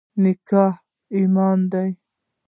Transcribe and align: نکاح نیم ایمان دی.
نکاح 0.23 0.73
نیم 0.79 0.81
ایمان 1.15 1.59
دی. 1.71 1.89